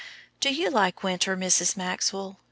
"Do 0.39 0.51
you 0.51 0.71
like 0.71 1.03
winter, 1.03 1.37
Mrs. 1.37 1.77
Maxwell?" 1.77 2.39